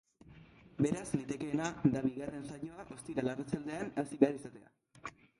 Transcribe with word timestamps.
Beraz, 0.83 1.03
litekeena 1.17 1.67
da 1.95 2.01
bigarren 2.05 2.47
saioa 2.53 2.85
ostiral 2.95 3.29
arratsaldean 3.33 3.91
hasi 4.05 4.19
behar 4.23 4.41
izatea. 4.41 5.13